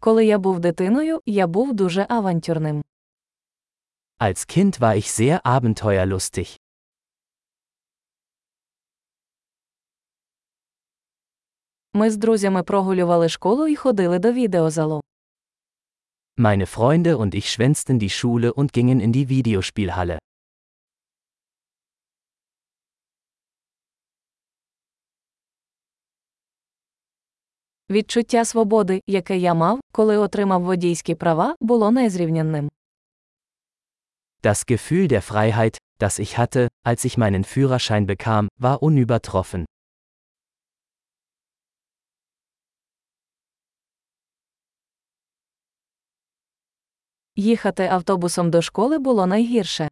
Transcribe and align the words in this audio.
Коли 0.00 0.26
я 0.26 0.38
був 0.38 0.60
дитиною, 0.60 1.20
я 1.26 1.46
був 1.46 1.74
дуже 1.74 2.06
авантюрним. 2.08 2.82
Als 4.20 4.58
Kind 4.58 4.80
war 4.80 4.96
ich 4.96 5.08
sehr 5.20 5.40
abenteuerlustig. 5.42 6.58
Ми 11.92 12.10
з 12.10 12.16
друзями 12.16 12.62
прогулювали 12.62 13.28
школу 13.28 13.68
і 13.68 13.76
ходили 13.76 14.18
до 14.18 14.32
відеозалу. 14.32 15.00
Meine 16.36 16.66
Freunde 16.76 17.16
und 17.16 17.34
ich 17.34 17.50
schwänzten 17.50 17.98
die 17.98 18.10
Schule 18.10 18.52
und 18.52 18.72
gingen 18.72 19.00
in 19.00 19.12
die 19.12 19.28
Videospielhalle. 19.28 20.18
Відчуття 27.89 28.45
свободи, 28.45 29.01
яке 29.07 29.37
я 29.37 29.53
мав, 29.53 29.79
коли 29.91 30.17
отримав 30.17 30.63
водійські 30.63 31.15
права, 31.15 31.55
було 31.59 31.91
незрівнянним. 31.91 32.69
Das 34.43 34.71
Gefühl 34.71 35.07
der 35.07 35.31
Freiheit, 35.31 35.77
das 35.99 36.19
ich 36.19 36.37
hatte, 36.39 36.67
als 36.83 37.05
ich 37.05 37.17
meinen 37.17 37.43
Führerschein 37.43 38.05
bekam, 38.05 38.47
war 38.59 38.77
unübertroffen. 38.79 39.65
Їхати 47.35 47.87
автобусом 47.87 48.51
до 48.51 48.61
школи 48.61 48.99
було 48.99 49.25
найгірше. 49.25 49.89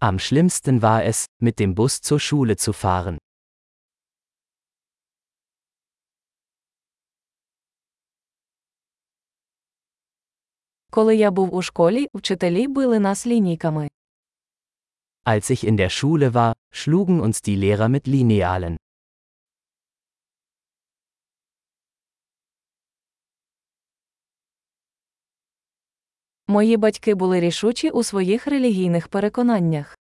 Am 0.00 0.18
schlimmsten 0.18 0.80
war 0.80 1.08
es, 1.08 1.26
mit 1.40 1.60
dem 1.60 1.74
Bus 1.74 2.00
zur 2.00 2.20
Schule 2.20 2.54
zu 2.56 2.72
fahren. 2.72 3.18
Коли 10.93 11.15
я 11.15 11.31
був 11.31 11.55
у 11.55 11.61
школі, 11.61 12.07
вчителі 12.13 12.67
били 12.67 12.99
нас 12.99 13.27
лінійками. 13.27 13.89
Als 15.25 15.51
ich 15.51 15.71
in 15.71 15.75
der 15.79 15.89
Schule 15.89 16.31
war, 16.31 16.53
schlugen 16.71 17.21
uns 17.21 17.47
die 17.47 17.57
Lehrer 17.57 17.89
mit 17.89 18.07
Linealen. 18.07 18.77
Мої 26.47 26.77
батьки 26.77 27.15
були 27.15 27.39
рішучі 27.39 27.89
у 27.89 28.03
своїх 28.03 28.47
релігійних 28.47 29.07
переконаннях. 29.07 29.97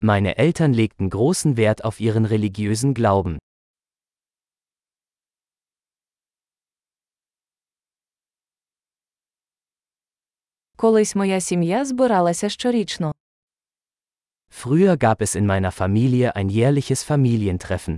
Meine 0.00 0.40
Eltern 0.40 0.74
legten 0.74 1.10
großen 1.10 1.56
Wert 1.56 1.84
auf 1.84 2.00
ihren 2.00 2.26
religiösen 2.26 2.94
Glauben. 2.94 3.41
Колись 10.81 11.15
моя 11.15 11.41
сім'я 11.41 11.85
збиралася 11.85 12.49
щорічно. 12.49 13.13
Früher 14.51 14.97
gab 14.97 15.21
es 15.21 15.35
in 15.35 15.45
meiner 15.45 15.71
Familie 15.71 16.31
ein 16.35 16.49
jährliches 16.49 17.11
Familientreffen. 17.11 17.97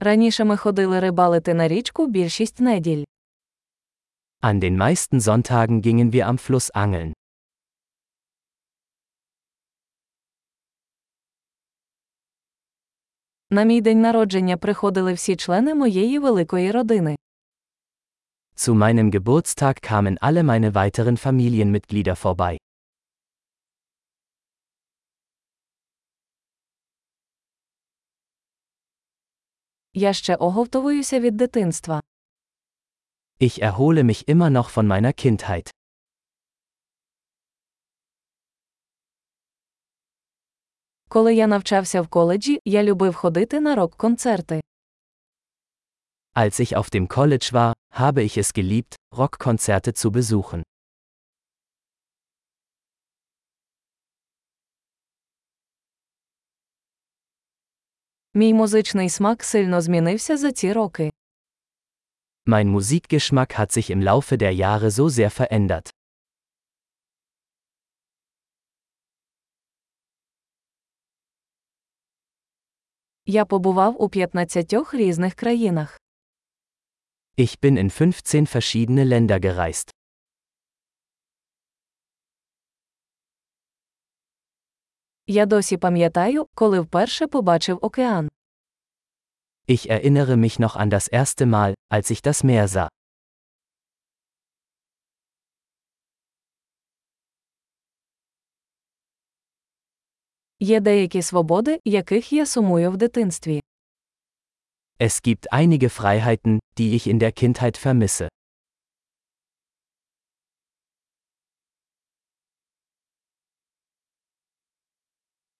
Раніше 0.00 0.44
ми 0.44 0.56
ходили 0.56 1.00
рибалити 1.00 1.54
на 1.54 1.68
річку 1.68 2.06
більшість 2.06 2.60
неділь. 2.60 3.04
An 4.42 4.58
den 4.60 4.76
meisten 4.76 5.20
Sonntagen 5.20 5.80
gingen 5.80 6.10
wir 6.14 6.24
am 6.26 6.38
Fluss 6.50 6.70
angeln. 6.74 7.12
На 13.51 13.63
мій 13.63 13.81
день 13.81 14.01
народження 14.01 14.57
приходили 14.57 15.13
всі 15.13 15.35
члени 15.35 15.75
моєї 15.75 16.19
великої 16.19 16.71
родини. 16.71 17.15
Zu 18.55 18.73
meinem 18.73 19.11
Geburtstag 19.11 19.91
kamen 19.91 20.17
alle 20.21 20.43
meine 20.43 20.71
weiteren 20.71 21.17
Familienmitglieder 21.17 22.23
vorbei. 22.23 22.57
Я 29.93 30.13
ще 30.13 30.35
оговтовуюся 30.35 31.19
від 31.19 31.37
дитинства. 31.37 32.01
Ich 33.39 33.61
erhole 33.61 34.03
mich 34.03 34.27
immer 34.27 34.49
noch 34.49 34.69
von 34.77 34.87
meiner 34.87 35.13
Kindheit. 35.13 35.78
Коли 41.11 41.35
я 41.35 41.47
навчався 41.47 42.01
в 42.01 42.07
коледжі, 42.07 42.59
я 42.65 42.83
любив 42.83 43.15
ходити 43.15 43.59
на 43.59 43.75
рок-концерти. 43.75 44.61
Als 46.35 46.59
ich 46.59 46.77
auf 46.77 46.89
dem 46.95 47.07
College 47.07 47.49
war, 47.51 47.73
habe 47.91 48.23
ich 48.23 48.37
es 48.37 48.53
geliebt, 48.53 48.95
Rockkonzerte 49.11 49.93
zu 49.93 50.11
besuchen. 50.11 50.63
Мій 58.33 58.53
музичний 58.53 59.09
смак 59.09 59.43
сильно 59.43 59.81
змінився 59.81 60.37
за 60.37 60.51
ці 60.51 60.73
роки. 60.73 61.11
Mein 62.45 62.67
Musikgeschmack 62.77 63.59
hat 63.59 63.71
sich 63.71 63.89
im 63.89 64.01
Laufe 64.01 64.37
der 64.37 64.53
Jahre 64.53 64.91
so 64.91 65.09
sehr 65.09 65.29
verändert. 65.29 65.98
Я 73.28 73.44
побував 73.44 74.02
у 74.02 74.08
15 74.08 74.94
різних 74.94 75.34
країнах. 75.34 76.00
Ich 77.38 77.58
bin 77.60 77.78
in 77.78 77.90
15 77.90 78.46
verschiedene 78.46 79.04
Länder 79.04 79.40
gereist. 79.40 79.90
Я 85.26 85.46
досі 85.46 85.76
пам'ятаю, 85.76 86.46
коли 86.54 86.80
вперше 86.80 87.26
побачив 87.26 87.78
океан. 87.82 88.28
Ich 89.68 89.86
erinnere 89.90 90.36
mich 90.36 90.58
noch 90.58 90.76
an 90.76 90.90
das 90.90 91.08
erste 91.12 91.46
Mal, 91.46 91.74
als 91.88 92.10
ich 92.10 92.20
das 92.22 92.44
Meer 92.44 92.68
sah. 92.68 92.88
Є 100.60 100.80
деякі 100.80 101.22
свободи, 101.22 101.80
яких 101.84 102.32
я 102.32 102.46
сумую 102.46 102.90
в 102.90 102.96
дитинстві. 102.96 103.60
Es 105.00 105.26
gibt 105.26 105.46
einige 105.52 105.88
Freiheiten, 105.88 106.58
die 106.76 106.94
ich 106.94 107.06
in 107.06 107.18
der 107.18 107.32
Kindheit 107.32 107.76
vermisse. 107.86 108.28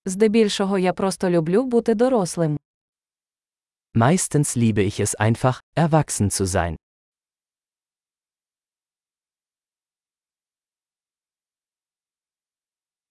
Здебільшого 0.07 0.79
я 0.79 0.93
просто 0.93 1.31
люблю 1.31 1.65
бути 1.65 1.95
дорослим. 1.95 2.59
Meistens 3.95 4.57
liebe 4.57 4.83
ich 4.83 5.01
es 5.01 5.15
einfach, 5.15 5.61
erwachsen 5.77 6.31
zu 6.31 6.47
sein. 6.47 6.77